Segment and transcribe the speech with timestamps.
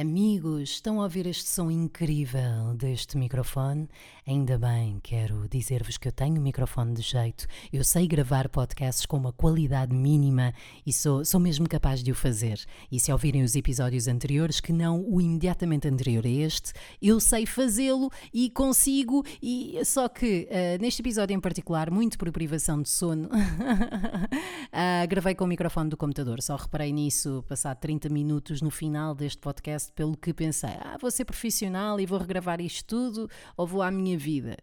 [0.00, 3.88] Amigos, estão a ouvir este som incrível deste microfone?
[4.24, 9.04] Ainda bem, quero dizer-vos que eu tenho um microfone de jeito, eu sei gravar podcasts
[9.04, 10.54] com uma qualidade mínima
[10.86, 12.64] e sou, sou mesmo capaz de o fazer.
[12.92, 17.44] E se ouvirem os episódios anteriores, que não o imediatamente anterior a este, eu sei
[17.44, 22.88] fazê-lo e consigo, e só que uh, neste episódio em particular, muito por privação de
[22.88, 26.40] sono, uh, gravei com o microfone do computador.
[26.40, 30.96] Só reparei nisso passado 30 minutos no final deste podcast podcast, pelo que pensei, ah,
[31.00, 34.56] vou ser profissional e vou regravar isto tudo ou vou à minha vida.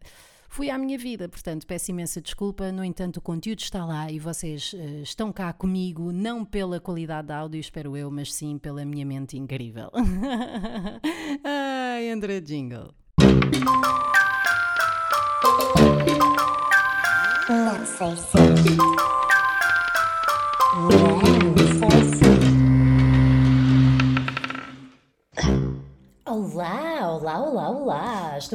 [0.47, 2.71] Fui à minha vida, portanto, peço imensa desculpa.
[2.71, 7.27] No entanto, o conteúdo está lá e vocês uh, estão cá comigo, não pela qualidade
[7.27, 9.91] de áudio, espero eu, mas sim pela minha mente incrível.
[11.43, 12.93] Ai, André Jingle.
[17.47, 18.15] Let's say
[20.77, 21.14] Olá,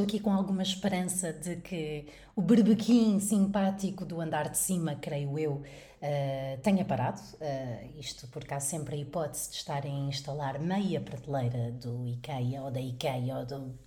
[0.01, 5.39] Estou aqui com alguma esperança de que o berbequim simpático do andar de cima, creio
[5.39, 7.21] eu, uh, tenha parado.
[7.35, 12.63] Uh, isto porque há sempre a hipótese de estarem a instalar meia prateleira do IKEA
[12.63, 13.79] ou da IKEA ou do.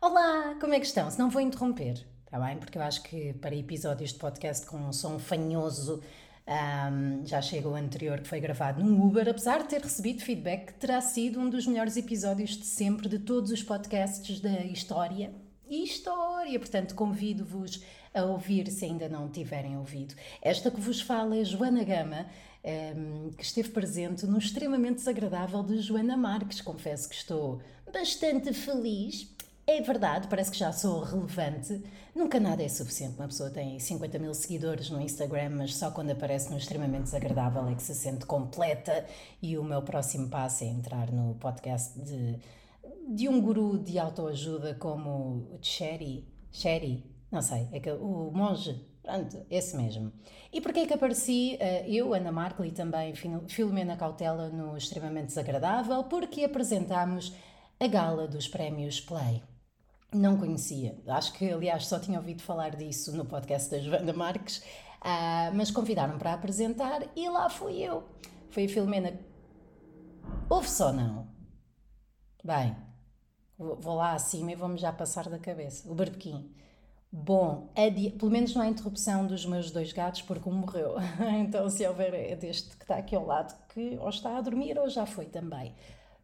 [0.00, 1.10] Olá, como é que estão?
[1.10, 2.56] Se não vou interromper, está bem?
[2.56, 6.02] Porque eu acho que para episódios de podcast com um som fanhoso
[6.46, 10.66] um, já chega o anterior que foi gravado num Uber, apesar de ter recebido feedback
[10.66, 15.32] que terá sido um dos melhores episódios de sempre de todos os podcasts da história.
[15.68, 16.58] História!
[16.58, 20.14] Portanto, convido-vos a ouvir se ainda não tiverem ouvido.
[20.42, 22.26] Esta que vos fala é Joana Gama,
[22.64, 26.60] um, que esteve presente no extremamente desagradável de Joana Marques.
[26.60, 29.32] Confesso que estou bastante feliz
[29.66, 31.82] é verdade, parece que já sou relevante.
[32.14, 33.14] Nunca nada é suficiente.
[33.16, 37.68] Uma pessoa tem 50 mil seguidores no Instagram, mas só quando aparece no extremamente desagradável
[37.68, 39.06] é que se sente completa.
[39.40, 42.38] E o meu próximo passo é entrar no podcast de,
[43.08, 46.26] de um guru de autoajuda como Sherry.
[46.50, 47.04] Sherry?
[47.30, 48.84] Não sei, é que, o monge.
[49.02, 50.12] Pronto, esse mesmo.
[50.52, 53.12] E porquê é que apareci, eh, eu, Ana Markle e também
[53.48, 56.04] Filomena Cautela no Extremamente Desagradável?
[56.04, 57.32] Porque apresentámos
[57.80, 59.42] a gala dos prémios Play.
[60.12, 60.98] Não conhecia.
[61.06, 64.58] Acho que, aliás, só tinha ouvido falar disso no podcast da Joana Marques,
[65.00, 68.04] uh, mas convidaram para apresentar e lá fui eu.
[68.50, 69.18] Foi a Filomena.
[70.50, 71.26] Houve só não.
[72.44, 72.76] Bem,
[73.56, 75.90] vou lá acima e vamos já passar da cabeça.
[75.90, 76.52] O barbequim.
[77.10, 77.70] Bom,
[78.18, 80.96] pelo menos não há interrupção dos meus dois gatos, porque um morreu.
[81.40, 84.78] então, se houver é deste que está aqui ao lado, que ou está a dormir
[84.78, 85.74] ou já foi também.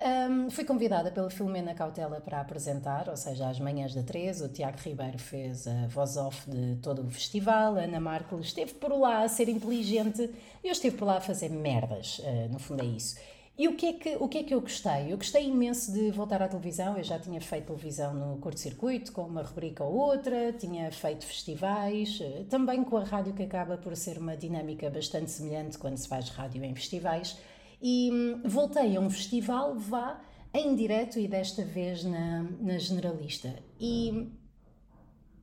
[0.00, 4.48] Um, fui convidada pela Filomena Cautela para apresentar, ou seja, às manhãs da 13, o
[4.48, 8.92] Tiago Ribeiro fez a voz off de todo o festival, a Ana Marco esteve por
[8.92, 10.30] lá a ser inteligente
[10.62, 13.16] eu estive por lá a fazer merdas, uh, no fundo é isso.
[13.58, 15.12] E o que, é que, o que é que eu gostei?
[15.12, 19.22] Eu gostei imenso de voltar à televisão, eu já tinha feito televisão no curto-circuito, com
[19.22, 23.96] uma rubrica ou outra, tinha feito festivais, uh, também com a rádio que acaba por
[23.96, 27.36] ser uma dinâmica bastante semelhante quando se faz rádio em festivais,
[27.80, 30.20] e hum, voltei a um festival, vá,
[30.52, 33.54] em direto e desta vez na, na Generalista.
[33.78, 34.30] E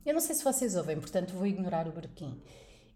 [0.04, 2.40] eu não sei se vocês ouvem, portanto vou ignorar o barquinho.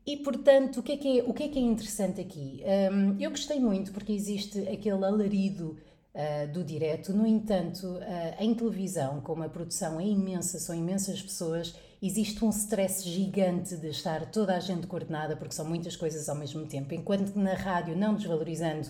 [0.07, 2.63] E portanto, o que é que é, o que é, que é interessante aqui?
[2.93, 5.77] Um, eu gostei muito porque existe aquele alarido
[6.15, 8.01] uh, do direto, no entanto, uh,
[8.39, 13.89] em televisão, como a produção é imensa, são imensas pessoas, existe um stress gigante de
[13.89, 17.55] estar toda a gente coordenada porque são muitas coisas ao mesmo tempo, enquanto que na
[17.55, 18.89] rádio, não desvalorizando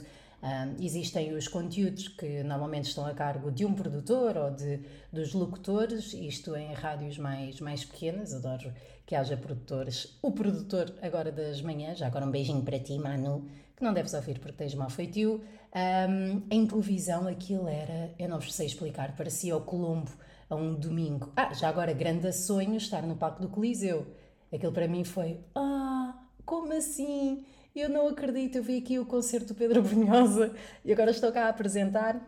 [0.79, 4.81] existem os conteúdos que normalmente estão a cargo de um produtor ou de,
[5.13, 8.73] dos locutores, isto em rádios mais, mais pequenas, adoro
[9.05, 10.19] que haja produtores.
[10.23, 13.45] O produtor agora das manhãs, agora um beijinho para ti, Manu,
[13.77, 15.43] que não deves ouvir porque tens mau feitio.
[15.75, 20.11] Um, em televisão aquilo era, eu não vos sei explicar, parecia o Colombo
[20.49, 21.33] a um domingo.
[21.37, 24.07] Ah, já agora, grande sonho estar no palco do Coliseu.
[24.53, 26.15] Aquilo para mim foi, ah,
[26.45, 27.45] como assim?
[27.75, 30.53] Eu não acredito, eu vi aqui o concerto do Pedro Brunhosa
[30.85, 32.21] e agora estou cá a apresentar.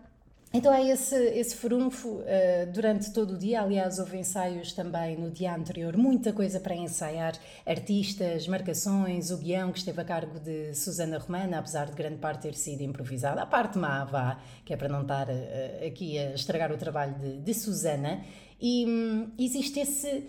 [0.55, 3.61] Então é esse, esse frunfo uh, durante todo o dia.
[3.61, 7.33] Aliás, houve ensaios também no dia anterior, muita coisa para ensaiar,
[7.67, 12.43] artistas, marcações, o guião que esteve a cargo de Susana Romana, apesar de grande parte
[12.43, 13.43] ter sido improvisada.
[13.43, 17.15] A parte má, vá, que é para não estar uh, aqui a estragar o trabalho
[17.19, 18.23] de, de Susana.
[18.61, 20.25] E um, existe esse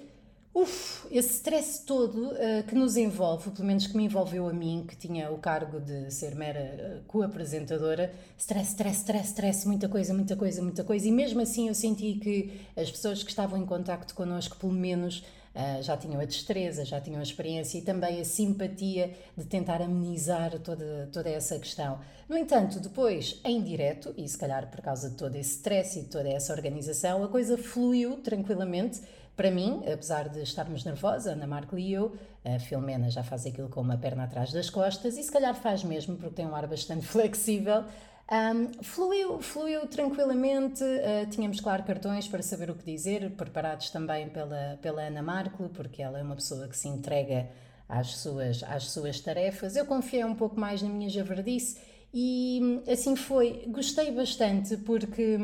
[0.56, 4.86] Uf, esse stress todo uh, que nos envolve, pelo menos que me envolveu a mim,
[4.88, 10.14] que tinha o cargo de ser mera uh, co-apresentadora, stress, stress, stress, stress, muita coisa,
[10.14, 13.66] muita coisa, muita coisa, e mesmo assim eu senti que as pessoas que estavam em
[13.66, 15.24] contacto connosco, pelo menos,
[15.56, 19.82] uh, já tinham a destreza, já tinham a experiência e também a simpatia de tentar
[19.82, 22.00] amenizar toda, toda essa questão.
[22.30, 26.04] No entanto, depois, em direto, e se calhar por causa de todo esse stress e
[26.04, 29.02] toda essa organização, a coisa fluiu tranquilamente.
[29.36, 32.16] Para mim, apesar de estarmos nervosa, Ana Marco e eu,
[32.46, 35.84] a Filomena já faz aquilo com uma perna atrás das costas e se calhar faz
[35.84, 37.84] mesmo porque tem um ar bastante flexível.
[38.32, 40.84] Um, fluiu, fluiu tranquilamente.
[40.84, 45.70] Uh, tínhamos, claro, cartões para saber o que dizer, preparados também pela, pela Ana Marco,
[45.70, 47.50] porque ela é uma pessoa que se entrega
[47.90, 49.76] às suas, às suas tarefas.
[49.76, 51.80] Eu confiei um pouco mais na minha javardice
[52.14, 53.66] e assim foi.
[53.68, 55.38] Gostei bastante porque.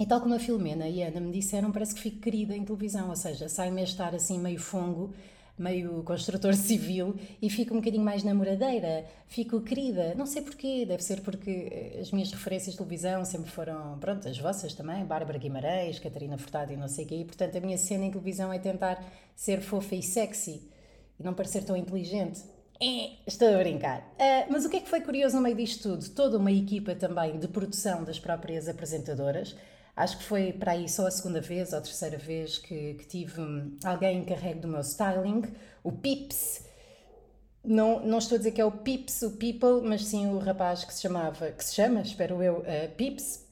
[0.00, 2.64] E tal como a Filomena e a Ana me disseram, parece que fico querida em
[2.64, 5.12] televisão, ou seja, sai-me a estar assim meio fongo,
[5.58, 11.04] meio construtor civil e fico um bocadinho mais namoradeira, fico querida, não sei porquê, deve
[11.04, 15.36] ser porque eh, as minhas referências de televisão sempre foram, pronto, as vossas também, Bárbara
[15.36, 18.50] Guimarães, Catarina Furtado e não sei o quê, e portanto a minha cena em televisão
[18.50, 19.04] é tentar
[19.36, 20.62] ser fofa e sexy
[21.18, 22.42] e não parecer tão inteligente.
[22.82, 23.98] É, estou a brincar.
[24.18, 26.08] Uh, mas o que é que foi curioso no meio disto tudo?
[26.14, 29.54] Toda uma equipa também de produção das próprias apresentadoras,
[29.96, 33.06] Acho que foi para aí só a segunda vez ou a terceira vez que, que
[33.06, 33.42] tive
[33.84, 35.42] alguém encarregue do meu styling,
[35.82, 36.64] o Pips.
[37.62, 40.84] Não, não estou a dizer que é o Pips, o People, mas sim o rapaz
[40.84, 43.44] que se chamava, que se chama, espero eu, uh, Pips.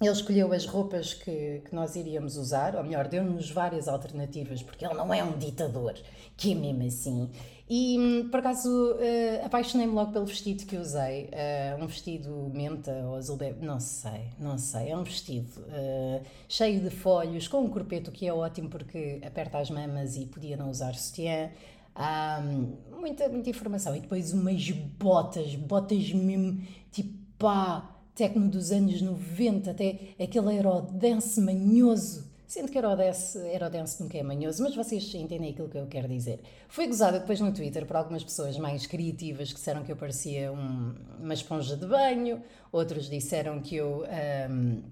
[0.00, 4.84] Ele escolheu as roupas que, que nós iríamos usar, ou melhor, deu-nos várias alternativas, porque
[4.84, 5.94] ele não é um ditador,
[6.38, 7.30] que é mesmo assim.
[7.72, 11.26] E hum, por acaso uh, apaixonei-me logo pelo vestido que usei.
[11.26, 14.90] Uh, um vestido menta ou azul bebê, não sei, não sei.
[14.90, 19.58] É um vestido uh, cheio de folhos, com um corpeto que é ótimo porque aperta
[19.58, 21.48] as mamas e podia não usar sutiã.
[21.96, 23.94] Um, muita, muita informação.
[23.94, 31.40] E depois umas botas, botas mesmo tipo pá, tecno dos anos 90, até aquele aerodance
[31.40, 36.08] manhoso Sendo que Aerodance, Aerodance nunca é manhoso, mas vocês entendem aquilo que eu quero
[36.08, 36.40] dizer.
[36.68, 40.50] Foi gozada depois no Twitter por algumas pessoas mais criativas que disseram que eu parecia
[40.50, 42.42] um, uma esponja de banho,
[42.72, 44.04] outros disseram que eu
[44.50, 44.82] um,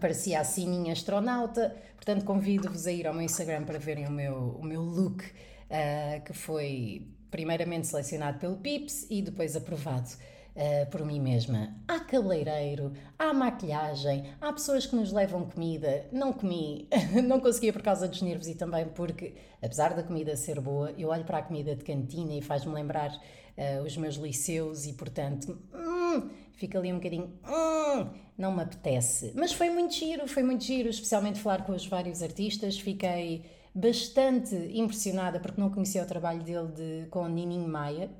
[0.00, 1.76] parecia a sininha astronauta.
[1.94, 6.24] Portanto, convido-vos a ir ao meu Instagram para verem o meu, o meu look, uh,
[6.24, 10.10] que foi primeiramente selecionado pelo Pips e depois aprovado
[10.56, 11.74] uh, por mim mesma.
[11.86, 16.06] Há cabeleireiro, há maquilhagem, há pessoas que nos levam comida.
[16.10, 16.88] Não comi,
[17.24, 21.10] não conseguia por causa dos nervos e também porque, apesar da comida ser boa, eu
[21.10, 25.58] olho para a comida de cantina e faz-me lembrar uh, os meus liceus e, portanto,
[25.74, 27.32] hum, fica ali um bocadinho.
[27.46, 29.32] Hum, não me apetece.
[29.34, 32.78] Mas foi muito giro, foi muito giro, especialmente falar com os vários artistas.
[32.78, 33.44] Fiquei
[33.74, 38.10] bastante impressionada porque não conhecia o trabalho dele de, com Nininho Maia,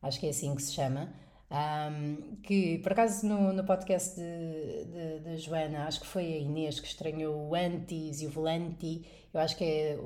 [0.00, 1.12] acho que é assim que se chama.
[1.52, 6.86] Um, que por acaso no, no podcast de, Joana, acho que foi a Inês que
[6.86, 9.04] estranhou o antis e o volanti.
[9.34, 9.98] Eu acho que é,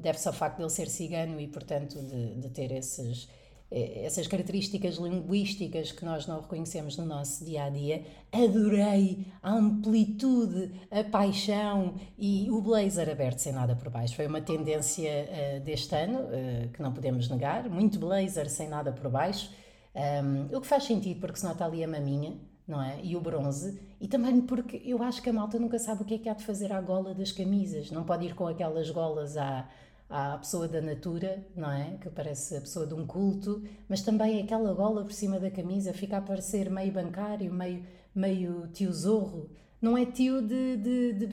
[0.00, 3.28] deve-se ao facto de ele ser cigano e, portanto, de, de ter esses,
[3.70, 8.04] eh, essas características linguísticas que nós não reconhecemos no nosso dia a dia.
[8.32, 14.16] Adorei a amplitude, a paixão e o blazer aberto sem nada por baixo.
[14.16, 17.68] Foi uma tendência uh, deste ano uh, que não podemos negar.
[17.68, 19.50] Muito blazer sem nada por baixo.
[19.94, 23.00] Um, o que faz sentido porque se nota ali a maminha, não é?
[23.02, 26.14] E o bronze, e também porque eu acho que a malta nunca sabe o que
[26.14, 27.90] é que há de fazer à gola das camisas.
[27.90, 29.68] Não pode ir com aquelas golas à,
[30.08, 31.96] à pessoa da natura, não é?
[32.00, 35.92] Que parece a pessoa de um culto, mas também aquela gola por cima da camisa
[35.92, 37.84] fica a parecer meio bancário, meio,
[38.14, 39.50] meio tio zorro.
[39.82, 41.26] Não é tio de, de, de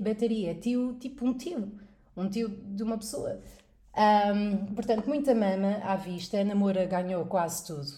[0.00, 1.72] betaria, é tio tipo um tio,
[2.16, 3.40] um tio de uma pessoa.
[3.94, 6.40] Um, portanto, muita mama à vista.
[6.40, 7.90] A namora ganhou quase tudo.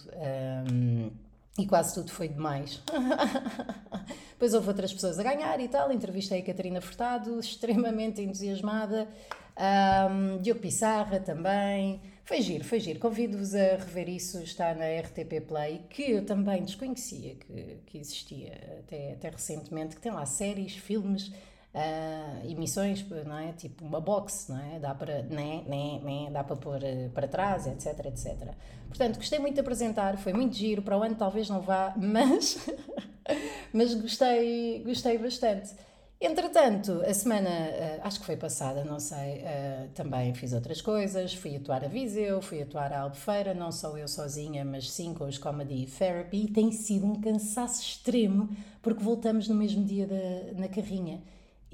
[0.70, 1.10] Um,
[1.56, 2.82] e quase tudo foi demais.
[4.32, 5.92] Depois houve outras pessoas a ganhar e tal.
[5.92, 9.08] Entrevistei a Catarina Furtado, extremamente entusiasmada.
[9.56, 12.00] Um, Diogo Pissarra também.
[12.24, 12.98] Foi giro, foi giro.
[12.98, 14.42] Convido-vos a rever isso.
[14.42, 20.02] Está na RTP Play, que eu também desconhecia que, que existia até, até recentemente, que
[20.02, 21.30] tem lá séries, filmes
[21.74, 23.52] uh, emissões, não é?
[23.52, 24.78] Tipo uma box, não é?
[24.78, 28.54] Dá para, né, né, né, dá para pôr uh, para trás, etc, etc.
[28.88, 32.58] Portanto, gostei muito de apresentar, foi muito giro, para o ano talvez não vá, mas,
[33.72, 35.74] mas gostei, gostei bastante.
[36.20, 41.34] Entretanto, a semana, uh, acho que foi passada, não sei, uh, também fiz outras coisas.
[41.34, 45.24] Fui atuar a Viseu, fui atuar a Albufeira, não só eu sozinha, mas sim com
[45.24, 46.44] os Comedy Therapy.
[46.44, 48.48] E tem sido um cansaço extremo,
[48.80, 51.20] porque voltamos no mesmo dia da, na carrinha.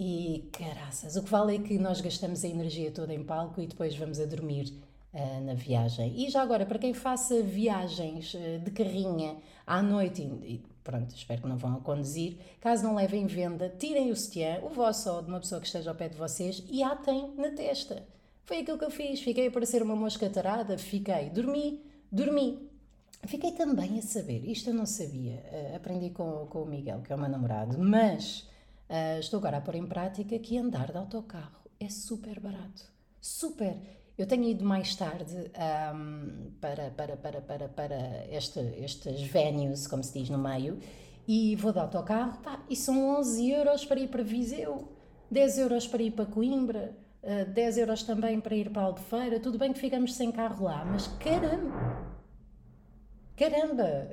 [0.02, 3.66] E caraças, o que vale é que nós gastamos a energia toda em palco e
[3.66, 4.72] depois vamos a dormir
[5.12, 6.14] uh, na viagem.
[6.16, 11.42] E já agora, para quem faça viagens uh, de carrinha à noite, e, pronto, espero
[11.42, 15.20] que não vão a conduzir, caso não levem venda, tirem o sutiã, o vosso ou
[15.20, 18.02] de uma pessoa que esteja ao pé de vocês, e atem na testa.
[18.46, 19.20] Foi aquilo que eu fiz.
[19.20, 21.78] Fiquei a parecer uma mosca tarada, fiquei, dormi,
[22.10, 22.70] dormi.
[23.26, 27.12] Fiquei também a saber, isto eu não sabia, uh, aprendi com, com o Miguel, que
[27.12, 28.48] é o meu namorado, mas
[28.90, 32.84] uh, estou agora a pôr em prática que andar de autocarro é super barato.
[33.20, 33.78] Super!
[34.18, 40.04] Eu tenho ido mais tarde um, para, para, para, para, para este, estes venues, como
[40.04, 40.78] se diz no meio,
[41.26, 44.92] e vou de autocarro, e são 11 euros para ir para Viseu,
[45.30, 49.40] 10 euros para ir para Coimbra, uh, ah, 10 euros também para ir para Albufeira.
[49.40, 52.10] Tudo bem que ficamos sem carro lá, mas caramba!
[53.36, 54.10] Caramba!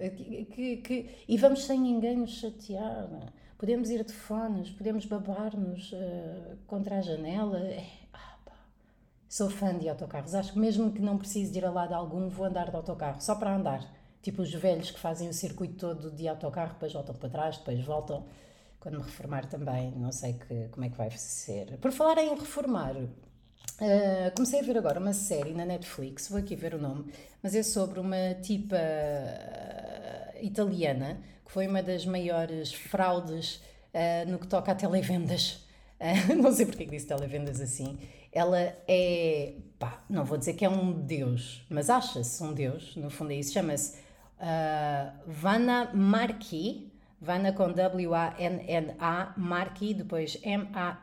[0.55, 3.09] Que, que, e vamos sem ninguém nos chatear.
[3.57, 7.59] Podemos ir de fones, podemos babar-nos uh, contra a janela.
[7.59, 7.85] É,
[9.29, 10.33] Sou fã de autocarros.
[10.33, 13.21] Acho que mesmo que não precise de ir a lado algum, vou andar de autocarro,
[13.21, 13.83] só para andar.
[14.21, 17.83] Tipo os velhos que fazem o circuito todo de autocarro, depois voltam para trás, depois
[17.83, 18.25] voltam.
[18.79, 21.77] Quando me reformar também, não sei que, como é que vai ser.
[21.77, 23.09] Por falar em reformar, uh,
[24.35, 27.11] comecei a ver agora uma série na Netflix, vou aqui ver o nome,
[27.43, 33.55] mas é sobre uma tipa uh, italiana que foi uma das maiores fraudes
[33.93, 35.65] uh, no que toca a televendas.
[36.37, 37.97] não sei porque é que disse televendas assim
[38.37, 43.09] ela é, pá, não vou dizer que é um deus, mas acha-se um deus, no
[43.09, 43.97] fundo é isso, chama-se
[44.39, 50.97] uh, Vanna Marchi, Vanna com W-A-N-N-A, Marchi, depois M-A-R-C-H-I,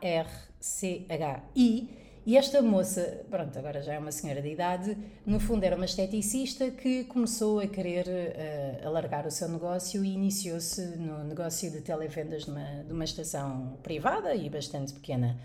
[2.25, 5.85] e esta moça, pronto, agora já é uma senhora de idade, no fundo era uma
[5.85, 11.81] esteticista que começou a querer uh, alargar o seu negócio e iniciou-se no negócio de
[11.81, 15.37] televendas de uma, de uma estação privada e bastante pequena.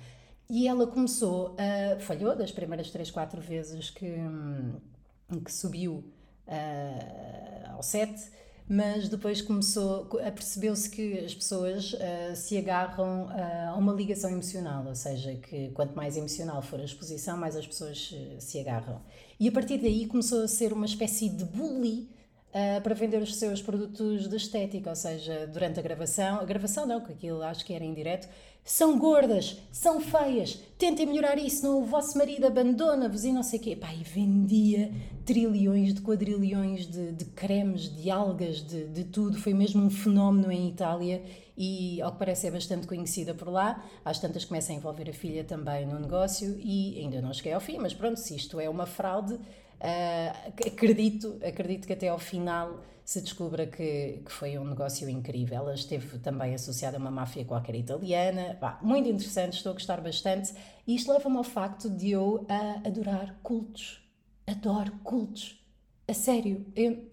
[0.49, 2.01] E ela começou a.
[2.01, 4.17] falhou das primeiras três, quatro vezes que,
[5.45, 6.03] que subiu
[6.49, 8.13] uh, ao set,
[8.73, 10.05] mas depois começou.
[10.05, 15.71] percebeu-se que as pessoas uh, se agarram uh, a uma ligação emocional, ou seja, que
[15.71, 19.01] quanto mais emocional for a exposição, mais as pessoas se agarram.
[19.41, 22.09] E a partir daí começou a ser uma espécie de bully.
[22.51, 26.85] Uh, para vender os seus produtos de estética, ou seja, durante a gravação, a gravação
[26.85, 28.29] não, que aquilo acho que era em direto,
[28.65, 33.59] são gordas, são feias, tentem melhorar isso, não o vosso marido abandona-vos e não sei
[33.59, 33.77] o quê.
[33.77, 34.93] Pá, e vendia
[35.25, 39.39] trilhões de quadrilhões de, de cremes, de algas, de, de tudo.
[39.39, 41.23] Foi mesmo um fenómeno em Itália
[41.57, 43.85] e, ao que parece, é bastante conhecida por lá.
[44.05, 47.61] Às tantas começa a envolver a filha também no negócio e ainda não cheguei ao
[47.61, 49.39] fim, mas pronto, se isto é uma fraude,
[49.81, 55.59] uh, acredito, acredito que até ao final se descubra que, que foi um negócio incrível.
[55.59, 58.57] Ela esteve também associada a uma máfia qualquer italiana.
[58.61, 60.55] Bah, muito interessante, estou a gostar bastante.
[60.87, 64.01] E isto leva-me ao facto de eu uh, adorar cultos.
[64.47, 65.59] Adoro cultos.
[66.07, 66.65] A sério.
[66.77, 67.09] Eu,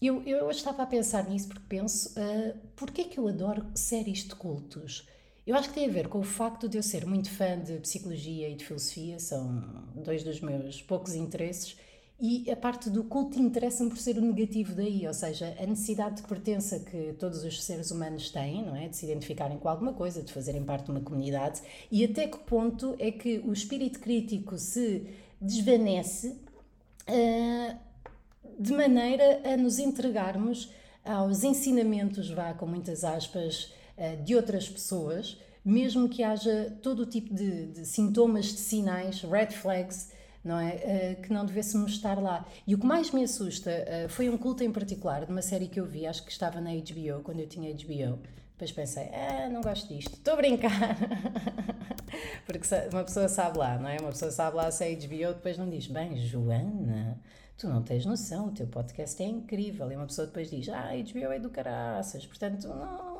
[0.00, 4.34] eu, eu estava a pensar nisso porque penso, uh, porquê que eu adoro séries de
[4.34, 5.06] cultos?
[5.46, 7.78] Eu acho que tem a ver com o facto de eu ser muito fã de
[7.78, 9.64] psicologia e de filosofia, são
[9.94, 11.74] dois dos meus poucos interesses,
[12.20, 16.16] e a parte do culto interessa-me por ser o negativo daí, ou seja, a necessidade
[16.16, 18.88] de pertença que todos os seres humanos têm, não é?
[18.88, 22.38] De se identificarem com alguma coisa, de fazerem parte de uma comunidade, e até que
[22.38, 25.06] ponto é que o espírito crítico se
[25.40, 26.36] desvanece
[27.08, 27.76] uh,
[28.58, 30.72] de maneira a nos entregarmos
[31.04, 37.06] aos ensinamentos, vá com muitas aspas, uh, de outras pessoas, mesmo que haja todo o
[37.06, 41.16] tipo de, de sintomas, de sinais, red flags não é?
[41.18, 42.46] Uh, que não devêssemos estar lá.
[42.66, 45.68] E o que mais me assusta uh, foi um culto em particular de uma série
[45.68, 48.18] que eu vi, acho que estava na HBO, quando eu tinha HBO.
[48.58, 50.96] Depois pensei, ah, não gosto disto, estou a brincar.
[52.44, 53.98] Porque uma pessoa sabe lá, não é?
[54.00, 57.20] Uma pessoa sabe lá se é HBO, depois não diz, bem, Joana,
[57.56, 59.92] tu não tens noção, o teu podcast é incrível.
[59.92, 63.17] E uma pessoa depois diz, ah, HBO é do caraças, portanto, não,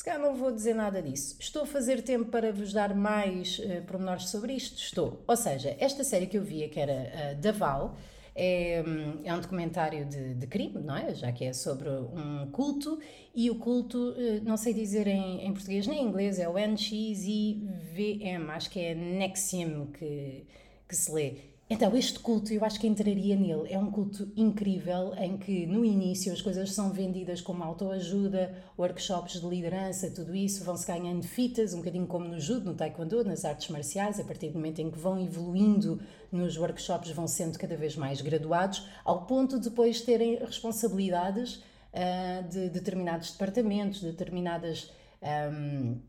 [0.00, 1.36] se calhar não vou dizer nada disso.
[1.38, 4.78] Estou a fazer tempo para vos dar mais uh, pormenores sobre isto?
[4.78, 5.22] Estou.
[5.28, 6.94] Ou seja, esta série que eu via, que era
[7.34, 7.98] uh, Daval,
[8.34, 11.14] é, hum, é um documentário de, de, crime, não é?
[11.14, 12.98] Já que é sobre um culto,
[13.34, 16.54] e o culto, uh, não sei dizer em, em, português nem em inglês, é o
[16.54, 20.46] NXIVM, acho que é Nexium que,
[20.88, 21.49] que se lê.
[21.72, 23.72] Então, este culto, eu acho que entraria nele.
[23.72, 29.40] É um culto incrível em que, no início, as coisas são vendidas como autoajuda, workshops
[29.40, 33.44] de liderança, tudo isso, vão-se ganhando fitas, um bocadinho como no judo, no taekwondo, nas
[33.44, 37.76] artes marciais, a partir do momento em que vão evoluindo nos workshops, vão sendo cada
[37.76, 41.62] vez mais graduados, ao ponto de depois terem responsabilidades
[41.94, 44.90] uh, de determinados departamentos, determinadas.
[45.22, 46.00] Um,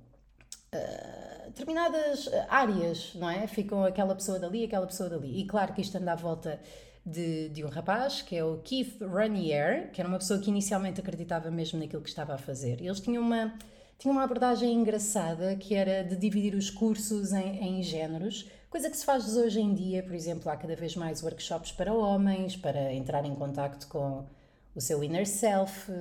[0.74, 3.48] uh, determinadas eh, áreas, não é?
[3.48, 5.40] Ficam aquela pessoa dali, aquela pessoa dali.
[5.40, 6.60] E claro que isto anda à volta
[7.06, 11.00] de, de um rapaz, que é o Keith Raniere, que era uma pessoa que inicialmente
[11.00, 12.82] acreditava mesmo naquilo que estava a fazer.
[12.82, 13.54] Eles tinham uma
[14.02, 18.98] tinha uma abordagem engraçada que era de dividir os cursos em, em géneros, coisa que
[18.98, 22.92] se faz hoje em dia, por exemplo, há cada vez mais workshops para homens, para
[22.92, 24.26] entrar em contacto com
[24.74, 25.92] o seu inner self,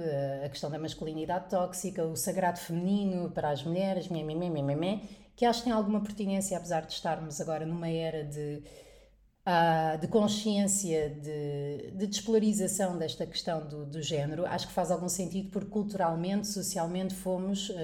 [0.43, 4.23] a questão da masculinidade tóxica, o sagrado feminino para as mulheres, mê,
[5.41, 8.63] que acho que tem alguma pertinência, apesar de estarmos agora numa era de,
[9.47, 14.45] uh, de consciência, de, de despolarização desta questão do, do género.
[14.45, 17.75] Acho que faz algum sentido porque culturalmente, socialmente fomos uh,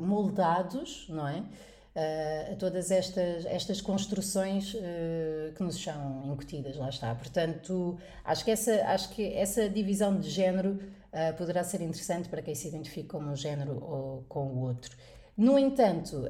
[0.00, 1.38] moldados, não é?
[1.38, 4.74] uh, a todas estas, estas construções
[5.54, 7.14] que nos são incutidas, lá está.
[7.14, 10.80] Portanto, acho que essa, acho que essa divisão de género
[11.36, 14.96] poderá ser interessante para quem se identifica como um género ou com o outro.
[15.36, 16.28] No entanto,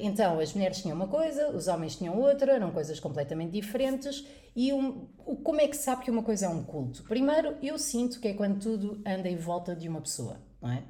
[0.00, 4.26] então as mulheres tinham uma coisa, os homens tinham outra, eram coisas completamente diferentes.
[4.56, 5.06] E um,
[5.44, 7.04] como é que sabe que uma coisa é um culto?
[7.04, 10.82] Primeiro, eu sinto que é quando tudo anda em volta de uma pessoa, não é?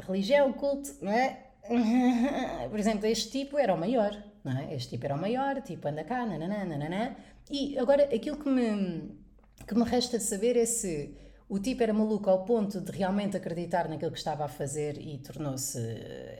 [0.00, 1.46] religião, culto, não é?
[2.68, 4.74] por exemplo, este tipo era o maior, não é?
[4.74, 7.16] Este tipo era o maior, tipo anda cá, nananã, nananã.
[7.50, 9.10] E agora aquilo que me,
[9.66, 11.14] que me resta de saber é se
[11.50, 15.18] o tipo era maluco ao ponto de realmente acreditar naquilo que estava a fazer e
[15.18, 15.78] tornou-se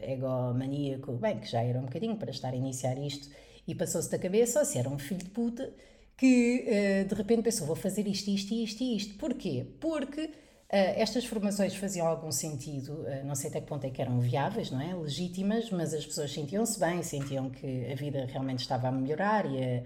[0.03, 3.29] egomaníaco, bem, que já era um bocadinho para estar a iniciar isto
[3.67, 5.75] e passou-se da cabeça, ou se era um filho de puta
[6.17, 9.19] que uh, de repente pensou, vou fazer isto, isto, isto e isto.
[9.19, 9.67] Porquê?
[9.81, 10.31] Porque
[10.73, 14.21] Uh, estas formações faziam algum sentido, uh, não sei até que ponto é que eram
[14.21, 14.95] viáveis, não é?
[14.95, 19.65] Legítimas, mas as pessoas sentiam-se bem, sentiam que a vida realmente estava a melhorar e
[19.65, 19.83] a,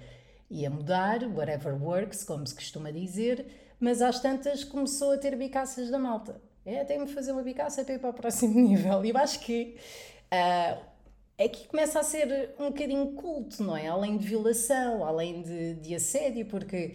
[0.50, 3.46] e a mudar, whatever works, como se costuma dizer,
[3.78, 6.40] mas às tantas começou a ter bicaças da malta.
[6.66, 9.04] É, de fazer uma bicaça para ir para o próximo nível.
[9.04, 9.76] E eu acho que
[10.32, 10.80] uh,
[11.44, 13.88] aqui começa a ser um bocadinho culto, não é?
[13.88, 16.94] Além de violação, além de, de assédio, porque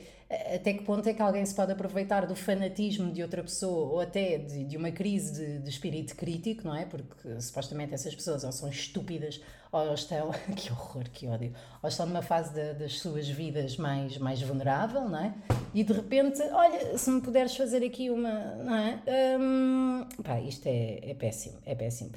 [0.55, 3.99] até que ponto é que alguém se pode aproveitar do fanatismo de outra pessoa ou
[3.99, 6.85] até de, de uma crise de, de, espírito crítico, não é?
[6.85, 9.41] Porque supostamente essas pessoas ou são estúpidas
[9.71, 10.31] ou estão.
[10.55, 11.53] que horror, que ódio!
[11.81, 15.33] Ou estão numa fase de, das suas vidas mais, mais vulnerável, não é?
[15.73, 18.55] E de repente, olha, se me puderes fazer aqui uma.
[18.55, 19.01] não é?
[19.39, 22.11] Hum, pá, isto é, é péssimo, é péssimo.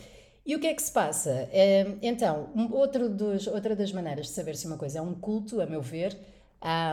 [0.44, 1.48] E o que é que se passa?
[1.52, 5.60] Hum, então, outro dos, outra das maneiras de saber se uma coisa é um culto,
[5.60, 6.16] a meu ver,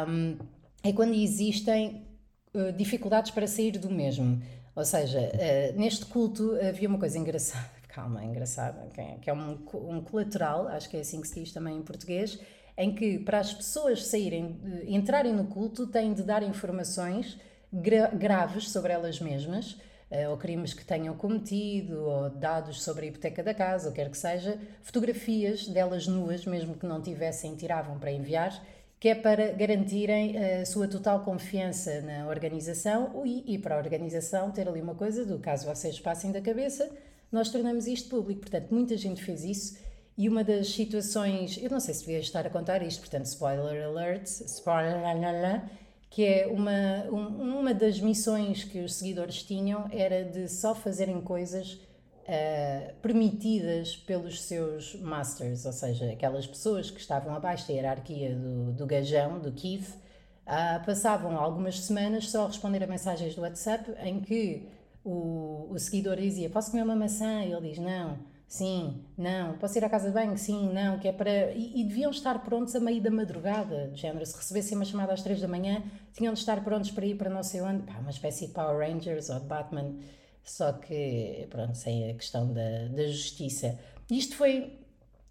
[0.07, 0.37] um,
[0.83, 2.05] é quando existem
[2.75, 4.41] dificuldades para sair do mesmo.
[4.75, 5.19] Ou seja,
[5.75, 8.87] neste culto havia uma coisa engraçada, calma, engraçada,
[9.21, 12.39] que é um, um colateral, acho que é assim que se diz também em português,
[12.77, 17.37] em que para as pessoas saírem, entrarem no culto, têm de dar informações
[17.73, 19.73] gra graves sobre elas mesmas,
[20.11, 24.09] uh, ou crimes que tenham cometido, ou dados sobre a hipoteca da casa, ou quer
[24.09, 28.63] que seja, fotografias delas nuas, mesmo que não tivessem, tiravam para enviar,
[28.99, 34.51] que é para garantirem a sua total confiança na organização e, e, para a organização
[34.51, 36.89] ter ali uma coisa do caso vocês passem da cabeça,
[37.31, 38.41] nós tornamos isto público.
[38.41, 39.77] Portanto, muita gente fez isso
[40.19, 43.85] e uma das situações, eu não sei se devia estar a contar isto, portanto, spoiler
[43.85, 44.99] alert, spoiler,
[46.09, 51.73] que é uma, uma das missões que os seguidores tinham era de só fazerem coisas
[51.73, 58.73] uh, permitidas pelos seus masters, ou seja, aquelas pessoas que estavam abaixo da hierarquia do,
[58.73, 63.89] do gajão, do Keith, uh, passavam algumas semanas só a responder a mensagens do WhatsApp
[64.03, 64.67] em que
[65.03, 67.43] o, o seguidor dizia: Posso comer uma maçã?
[67.43, 68.17] E ele diz: Não.
[68.47, 69.57] Sim, não.
[69.59, 70.35] Posso ir à casa de banho?
[70.35, 70.97] Sim, não.
[70.97, 71.51] Que é para.
[71.51, 74.25] E, e, deviam estar prontos a meio da madrugada, de género.
[74.25, 75.83] Se recebessem uma chamada às três da manhã,
[76.13, 77.83] tinham de estar prontos para ir para não sei onde.
[77.83, 79.93] Pá, uma espécie de Power Rangers ou de Batman
[80.49, 83.77] só que, pronto, sem a questão da, da justiça.
[84.09, 84.79] Isto foi.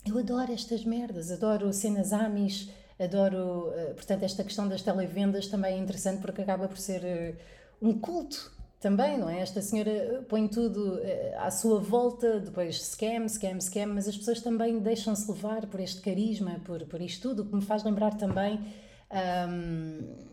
[0.07, 3.72] Eu adoro estas merdas, adoro cenas amis, adoro.
[3.74, 7.35] Eh, portanto, esta questão das televendas também é interessante porque acaba por ser eh,
[7.83, 9.41] um culto também, não é?
[9.41, 11.01] Esta senhora eh, põe tudo
[11.38, 16.01] à sua volta, depois scam, scam, scam, mas as pessoas também deixam-se levar por este
[16.01, 18.61] carisma, por, por isto tudo, que me faz lembrar também.
[19.49, 20.29] Um,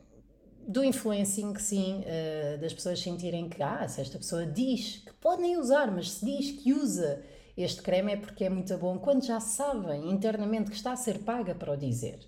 [0.68, 5.58] do influencing, sim, uh, das pessoas sentirem que, ah, se esta pessoa diz que podem
[5.58, 7.24] usar, mas se diz que usa
[7.58, 11.20] este creme é porque é muito bom, quando já sabem internamente que está a ser
[11.20, 12.20] paga para o dizer.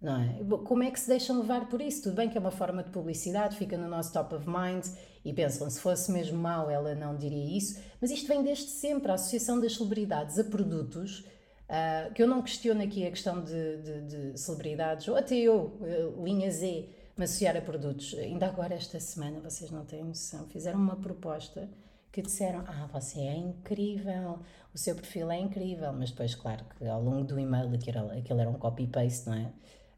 [0.00, 0.38] Não é?
[0.64, 2.04] Como é que se deixam levar por isso?
[2.04, 4.84] Tudo bem que é uma forma de publicidade, fica no nosso top of mind
[5.24, 9.10] e pensam, se fosse mesmo mau, ela não diria isso, mas isto vem desde sempre,
[9.10, 13.76] a associação das celebridades a produtos, uh, que eu não questiono aqui a questão de,
[13.78, 18.14] de, de celebridades, ou até eu, uh, linha Z, me associar a produtos.
[18.18, 21.68] Ainda agora, esta semana, vocês não têm noção, fizeram uma proposta
[22.12, 24.40] que disseram: Ah, você é incrível,
[24.74, 27.70] o seu perfil é incrível, mas depois, claro, que ao longo do e-mail
[28.18, 29.52] aquilo era um copy-paste, não é?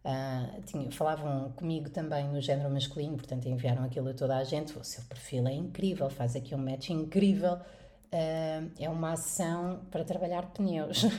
[0.06, 4.78] Uh, tinha, falavam comigo também no género masculino, portanto enviaram aquilo a toda a gente:
[4.78, 7.54] o seu perfil é incrível, faz aqui um match incrível.
[7.54, 11.02] uh, é uma ação para trabalhar pneus.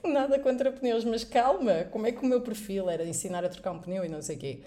[0.00, 3.48] Tenho nada contra pneus, mas calma, como é que o meu perfil era ensinar a
[3.48, 4.62] trocar um pneu e não sei o quê?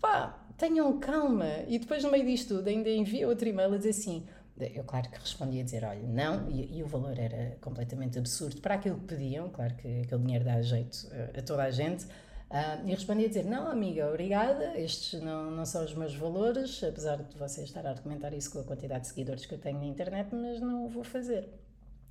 [0.00, 1.50] Pá, tenham calma.
[1.66, 4.26] E depois, no meio disto tudo, ainda envia outro e-mail a dizer assim.
[4.60, 8.60] Eu, claro que respondi a dizer, olha, não, e, e, o valor era completamente absurdo
[8.60, 12.04] para aquilo que pediam, claro que aquele dinheiro dá jeito a, a toda a gente,
[12.04, 16.82] uh, e respondi a dizer, não, amiga, obrigada, estes não, não são os meus valores,
[16.82, 19.78] apesar de você estar a argumentar isso com a quantidade de seguidores que eu tenho
[19.78, 21.48] na internet, mas não o vou fazer.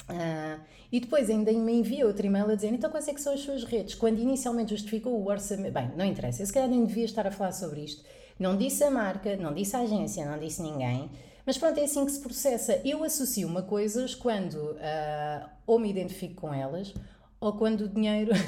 [0.10, 3.33] Uh, e depois ainda me envia outro e-mail a dizer então quais é que são
[3.33, 3.93] as suas redes?
[3.93, 5.73] Quando inicialmente justificou o orçamento...
[5.73, 8.05] Bem, não interessa, eu se calhar nem devia estar a falar sobre isto.
[8.39, 11.10] Não disse a marca, não disse a agência, não disse ninguém.
[11.47, 12.81] Mas pronto, é assim que se processa.
[12.83, 16.93] Eu associo uma coisas quando uh, ou me identifico com elas
[17.39, 18.33] ou quando o dinheiro...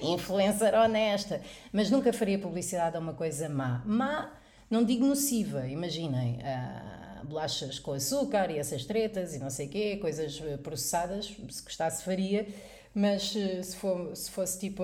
[0.00, 1.40] Influencer honesta.
[1.72, 3.82] Mas nunca faria publicidade a uma coisa má.
[3.84, 4.32] Má,
[4.70, 6.38] não digo nociva, imaginem.
[6.38, 11.26] Uh, bolachas com açúcar e essas tretas e não sei o quê, coisas eh, processadas,
[11.26, 12.48] se gostasse faria,
[12.92, 14.82] mas se, for, se fosse tipo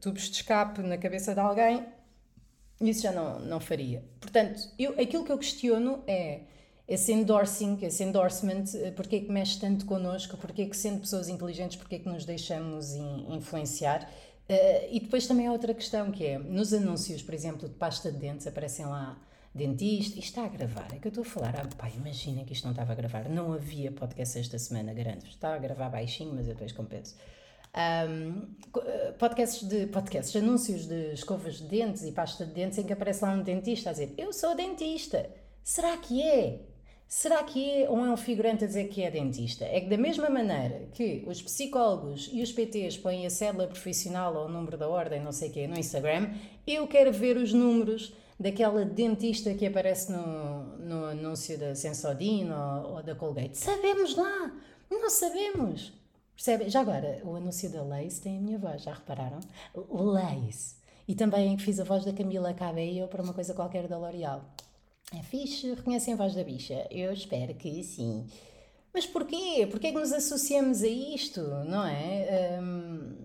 [0.00, 1.86] tubos de escape na cabeça de alguém,
[2.90, 4.02] isso já não, não faria.
[4.20, 6.40] Portanto, eu, aquilo que eu questiono é
[6.86, 8.64] esse endorsing, esse endorsement,
[8.96, 12.08] porque é que mexe tanto connosco, porque é que sendo pessoas inteligentes, porque é que
[12.08, 14.02] nos deixamos in, influenciar.
[14.48, 18.10] Uh, e depois também há outra questão que é, nos anúncios, por exemplo, de pasta
[18.10, 19.18] de dentes, aparecem lá
[19.54, 22.52] dentista, isto está a gravar, é que eu estou a falar, ah, pá, imagina que
[22.52, 26.34] isto não estava a gravar, não havia podcast esta semana, garanto, estava a gravar baixinho,
[26.34, 27.14] mas eu depois compenso.
[27.74, 28.54] Um,
[29.18, 33.24] podcasts de podcasts, anúncios de escovas de dentes e pasta de dentes em que aparece
[33.24, 35.30] lá um dentista a dizer eu sou dentista.
[35.64, 36.60] Será que é?
[37.08, 39.64] Será que é ou é um figurante a dizer que é dentista?
[39.64, 44.34] É que da mesma maneira que os psicólogos e os PTs põem a cédula profissional
[44.34, 46.30] ou o número da ordem, não sei o quê, no Instagram,
[46.66, 52.96] eu quero ver os números daquela dentista que aparece no, no anúncio da Sensodyne ou,
[52.96, 53.56] ou da Colgate.
[53.56, 54.52] Sabemos lá!
[54.90, 56.01] Não sabemos!
[56.34, 56.68] Percebe?
[56.68, 59.40] Já agora, o anúncio da Lace tem a minha voz, já repararam?
[59.74, 60.76] Lace.
[61.06, 64.44] E também fiz a voz da Camila Cabello para uma coisa qualquer da L'Oréal.
[65.14, 65.74] É fixe?
[65.74, 66.86] Reconhecem a voz da bicha?
[66.90, 68.26] Eu espero que sim.
[68.94, 69.66] Mas porquê?
[69.70, 72.58] Porquê que nos associamos a isto, não é?
[72.60, 73.16] Um,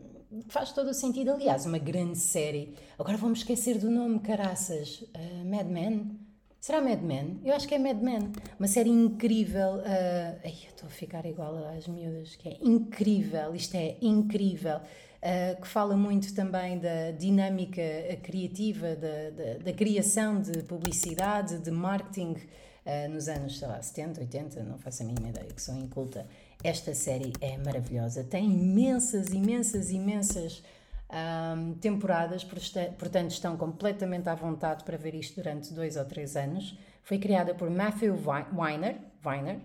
[0.48, 1.32] faz todo o sentido.
[1.32, 2.74] Aliás, uma grande série.
[2.98, 5.02] Agora vamos esquecer do nome, caraças.
[5.02, 6.27] Uh, Mad Men?
[6.68, 7.40] Será Mad Men?
[7.46, 8.30] Eu acho que é Mad Men.
[8.60, 9.76] Uma série incrível.
[9.76, 13.56] Uh, ai, estou a ficar igual às miúdas, que é incrível.
[13.56, 14.76] Isto é incrível.
[14.76, 17.82] Uh, que fala muito também da dinâmica
[18.22, 24.20] criativa, da, da, da criação de publicidade, de marketing uh, nos anos, sei lá, 70,
[24.20, 26.28] 80, não faço a mínima ideia, que sou inculta.
[26.62, 30.62] Esta série é maravilhosa, tem imensas, imensas, imensas
[31.10, 36.78] um, temporadas, portanto estão completamente à vontade para ver isto durante dois ou três anos.
[37.04, 38.16] Foi criada por Matthew
[38.54, 39.60] Weiner, Weiner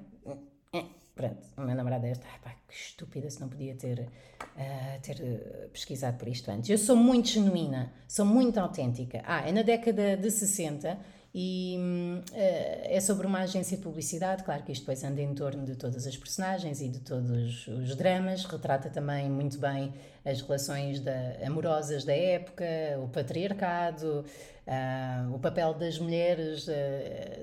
[0.75, 5.01] é, pronto, o meu namorado é esta, pá, que estúpida se não podia ter, uh,
[5.03, 6.71] ter uh, pesquisado por isto antes.
[6.71, 9.23] Eu sou muito genuína, sou muito autêntica.
[9.27, 10.99] Ah, é na década de 60
[11.35, 15.65] e uh, é sobre uma agência de publicidade, claro que isto depois anda em torno
[15.65, 21.01] de todas as personagens e de todos os dramas, retrata também muito bem as relações
[21.01, 22.65] da, amorosas da época,
[23.03, 24.27] o patriarcado,
[24.67, 26.73] uh, o papel das mulheres uh,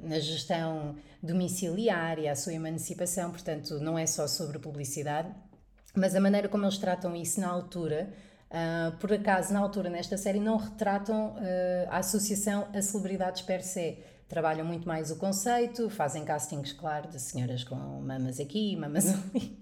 [0.03, 5.29] na gestão domiciliária, a sua emancipação, portanto, não é só sobre publicidade,
[5.95, 8.13] mas a maneira como eles tratam isso na altura
[8.49, 13.61] Uh, por acaso, na altura, nesta série, não retratam uh, a associação a celebridades per
[13.61, 13.99] se.
[14.27, 19.57] Trabalham muito mais o conceito, fazem castings, claro, de senhoras com mamas aqui, mamas ali.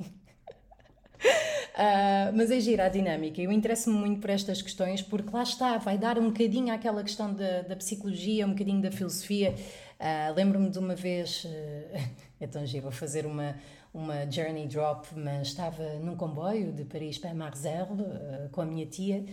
[1.77, 3.39] Uh, mas é gira a dinâmica.
[3.39, 7.31] Eu interesso-me muito por estas questões porque lá está, vai dar um bocadinho àquela questão
[7.31, 9.53] da, da psicologia, um bocadinho da filosofia.
[9.99, 11.99] Uh, Lembro-me de uma vez, uh,
[12.41, 13.55] é tão giro, vou fazer uma,
[13.93, 18.85] uma journey drop, mas estava num comboio de Paris para Marseille uh, com a minha
[18.85, 19.25] tia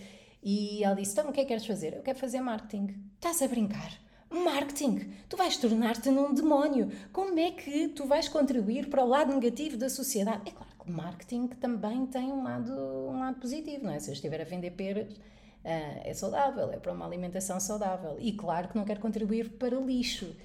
[0.45, 1.95] e ela disse: Então, o que é que queres fazer?
[1.95, 2.95] Eu quero fazer marketing.
[3.15, 3.93] Estás a brincar?
[4.31, 5.11] Marketing!
[5.29, 6.91] Tu vais tornar-te num demónio.
[7.13, 10.43] Como é que tu vais contribuir para o lado negativo da sociedade?
[10.47, 13.99] É claro que marketing também tem um lado, um lado positivo, não é?
[13.99, 15.19] Se eu estiver a vender peras, uh,
[15.65, 18.17] é saudável, é para uma alimentação saudável.
[18.19, 20.37] E claro que não quero contribuir para o lixo.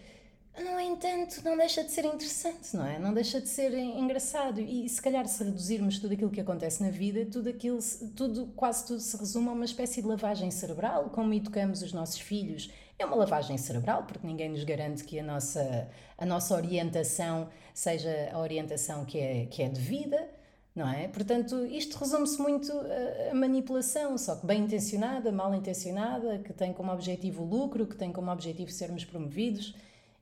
[0.57, 2.99] No entanto, não deixa de ser interessante, não é?
[2.99, 4.59] Não deixa de ser engraçado.
[4.59, 7.79] E se calhar se reduzirmos tudo aquilo que acontece na vida, tudo aquilo,
[8.15, 12.19] tudo, quase tudo se resume a uma espécie de lavagem cerebral, como educamos os nossos
[12.19, 12.69] filhos.
[12.97, 18.29] É uma lavagem cerebral, porque ninguém nos garante que a nossa, a nossa orientação seja
[18.33, 20.29] a orientação que é, que é devida,
[20.75, 21.07] não é?
[21.07, 26.73] Portanto, isto resume-se muito a, a manipulação, só que bem intencionada, mal intencionada, que tem
[26.73, 29.73] como objetivo o lucro, que tem como objetivo sermos promovidos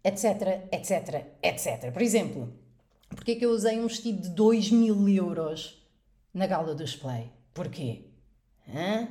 [0.08, 1.92] etc, etc, etc.
[1.92, 2.54] Por exemplo,
[3.10, 5.86] porque é que eu usei um vestido de 2 mil euros
[6.34, 7.30] na gala do Display?
[7.54, 8.06] Porquê?
[8.74, 9.10] Hã?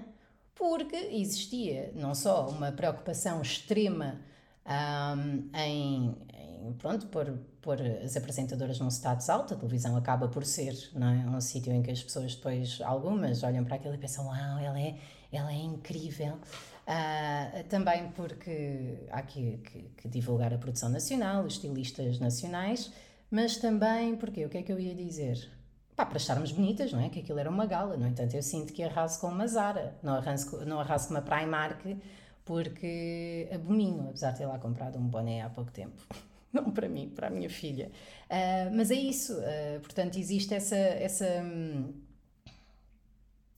[0.54, 4.20] Porque existia não só uma preocupação extrema
[4.66, 10.46] um, em, em, pronto, pôr, pôr as apresentadoras num status alto, a televisão acaba por
[10.46, 11.36] ser não é?
[11.36, 14.80] um sítio em que as pessoas depois, algumas, olham para aquilo e pensam, uau, ela
[14.80, 14.96] é,
[15.30, 16.38] ela é incrível.
[16.86, 22.92] Uh, também porque há que, que, que, divulgar a produção nacional, os estilistas nacionais,
[23.28, 25.50] mas também porque, o que é que eu ia dizer?
[25.96, 27.08] Pá, para estarmos bonitas, não é?
[27.08, 30.14] Que aquilo era uma gala, no entanto eu sinto que arraso com uma Zara, não
[30.14, 31.98] arraso, não arraso com uma Primark,
[32.44, 36.00] porque abomino, apesar de ter lá comprado um boné há pouco tempo.
[36.52, 37.90] Não para mim, para a minha filha.
[38.30, 41.44] Uh, mas é isso, uh, portanto, existe essa, essa,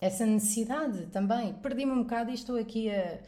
[0.00, 1.54] essa necessidade também.
[1.54, 3.18] Perdi-me um bocado e estou aqui a,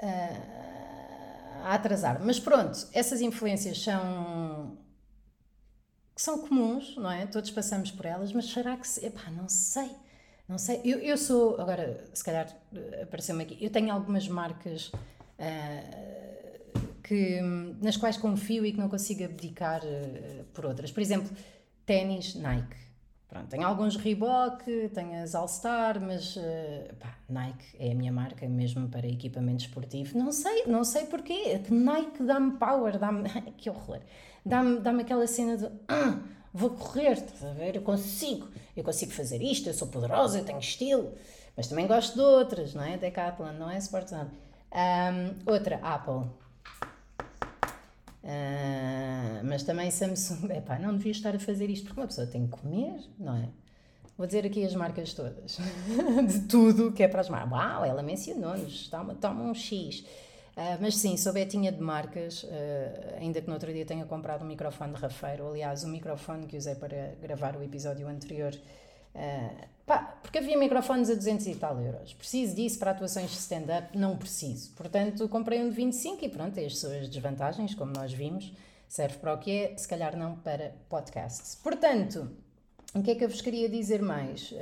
[0.00, 2.20] a, a atrasar.
[2.24, 4.78] Mas pronto, essas influências são
[6.16, 7.26] são comuns, não é?
[7.26, 9.04] Todos passamos por elas, mas será que se.
[9.04, 9.90] Epá, não sei.
[10.46, 12.46] Não sei, eu, eu sou, agora, se calhar
[13.02, 14.88] apareceu-me aqui, eu tenho algumas marcas
[15.38, 17.40] uh, que,
[17.80, 20.92] nas quais confio e que não consigo abdicar uh, por outras.
[20.92, 21.34] Por exemplo,
[21.86, 22.83] ténis Nike.
[23.34, 28.46] Pronto, tenho alguns Reebok, tenho as All-Star, mas uh, pá, Nike é a minha marca
[28.46, 30.16] mesmo para equipamento esportivo.
[30.16, 31.60] Não sei, não sei porquê.
[31.68, 33.28] Nike dá-me power, dá-me.
[33.58, 33.98] que horror!
[34.46, 35.66] Dá-me dá aquela cena de.
[35.88, 36.20] Ah,
[36.52, 37.74] vou correr, estás a ver?
[37.74, 41.12] Eu consigo, eu consigo fazer isto, eu sou poderosa, eu tenho estilo,
[41.56, 42.96] mas também gosto de outras, não é?
[42.96, 44.30] Decathlon, não é Sportzone.
[44.72, 46.30] Um, outra, Apple.
[48.24, 50.48] Uh, mas também Samsung.
[50.56, 53.48] Epá, não devia estar a fazer isto porque uma pessoa tem que comer, não é?
[54.16, 55.58] Vou dizer aqui as marcas todas,
[56.26, 57.52] de tudo que é para as marcas.
[57.52, 60.00] Uau, ela mencionou-nos, toma, toma um X.
[60.56, 62.48] Uh, mas sim, sou betinha de marcas, uh,
[63.20, 66.56] ainda que no outro dia tenha comprado um microfone de rafeiro, aliás, o microfone que
[66.56, 68.54] usei para gravar o episódio anterior,
[69.86, 72.12] pá, porque havia microfones a 200 e tal euros.
[72.14, 73.96] Preciso disso para atuações de stand-up?
[73.96, 74.72] Não preciso.
[74.72, 78.52] Portanto, comprei um de 25 e pronto, as suas desvantagens, como nós vimos,
[78.88, 81.54] serve para o que é, se calhar não para podcasts.
[81.56, 82.30] Portanto,
[82.94, 84.54] o que é que eu vos queria dizer mais?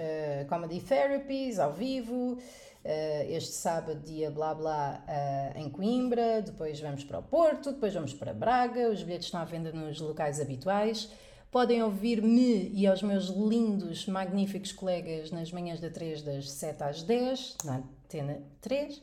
[0.49, 2.39] comedy Therapies, ao vivo,
[2.85, 7.95] Uh, este sábado, dia blá blá, uh, em Coimbra, depois vamos para o Porto, depois
[7.95, 11.09] vamos para Braga, os bilhetes estão à venda nos locais habituais.
[11.53, 17.03] Podem ouvir-me e aos meus lindos, magníficos colegas nas manhãs da 3, das 7 às
[17.03, 19.03] 10, na antena 3.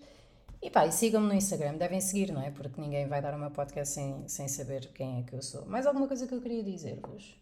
[0.59, 2.49] E pá, sigam-me no Instagram, devem seguir, não é?
[2.49, 5.67] Porque ninguém vai dar uma podcast sem, sem saber quem é que eu sou.
[5.67, 7.39] Mais alguma coisa que eu queria dizer-vos?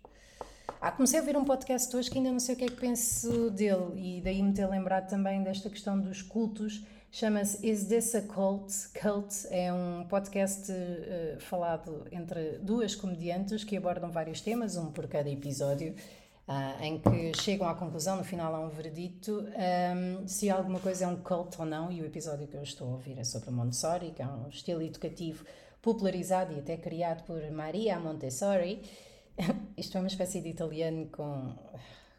[0.81, 2.75] Ah, comecei a ouvir um podcast hoje que ainda não sei o que é que
[2.75, 6.83] penso dele e daí me ter lembrado também desta questão dos cultos.
[7.11, 8.71] Chama-se Is This a Cult?
[8.93, 15.07] Cult é um podcast uh, falado entre duas comediantes que abordam vários temas, um por
[15.07, 15.95] cada episódio,
[16.47, 20.79] uh, em que chegam à conclusão, no final há um veredito, um, ehm, se alguma
[20.79, 21.91] coisa é um cult ou não.
[21.91, 24.81] E o episódio que eu estou a ouvir é sobre Montessori, que é um estilo
[24.81, 25.45] educativo
[25.81, 28.81] popularizado e até criado por Maria Montessori.
[29.77, 31.55] Isto é uma espécie de italiano com,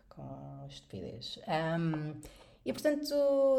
[0.09, 1.39] com estupidez.
[1.47, 2.15] Um,
[2.69, 3.15] e portanto,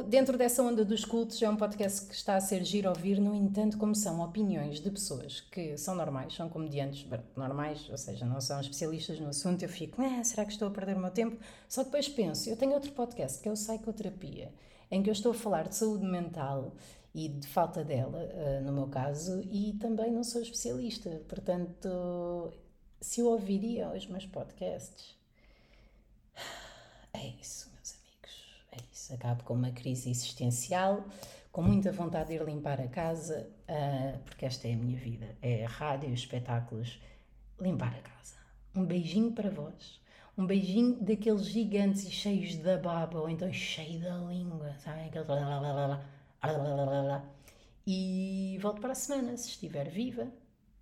[0.07, 3.33] dentro dessa onda dos cultos, é um podcast que está a ser giro ouvir, no
[3.33, 8.39] entanto, como são opiniões de pessoas que são normais, são comediantes normais, ou seja, não
[8.39, 11.41] são especialistas no assunto, eu fico, ah, será que estou a perder o meu tempo?
[11.67, 14.53] Só que depois penso, eu tenho outro podcast que é o Psicoterapia,
[14.91, 16.75] em que eu estou a falar de saúde mental
[17.11, 22.53] e de falta dela, uh, no meu caso, e também não sou especialista, portanto
[23.01, 25.17] se eu ouviria os meus podcasts.
[27.11, 28.63] É isso, meus amigos.
[28.71, 28.98] É isso.
[29.11, 31.05] Acabo com uma crise existencial,
[31.51, 35.35] com muita vontade de ir limpar a casa, uh, porque esta é a minha vida.
[35.41, 37.01] É rádio, espetáculos,
[37.59, 38.35] limpar a casa.
[38.75, 39.99] Um beijinho para vós.
[40.37, 45.07] Um beijinho daqueles gigantes e cheios da baba, ou então cheio da língua, sabem?
[45.07, 45.21] Aquele.
[47.85, 50.27] E volto para a semana, se estiver viva.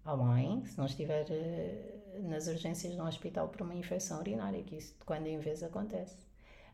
[0.05, 4.75] Bem, se não estiver uh, nas urgências de um hospital por uma infecção urinária, que
[4.75, 6.26] isso de quando em vez acontece.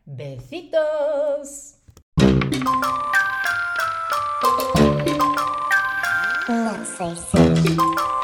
[0.05, 1.75] Besitos!
[6.49, 8.22] Não sei se.